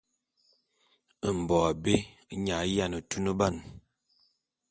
Mbo 1.37 1.55
abé 1.69 1.93
nye 2.43 2.53
a 2.61 2.63
yiane 2.73 2.99
tuneban. 3.09 3.55